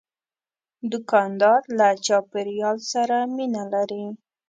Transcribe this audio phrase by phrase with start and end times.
[0.91, 4.05] دوکاندار له چاپیریال سره مینه لري.